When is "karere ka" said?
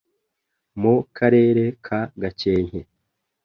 1.17-1.99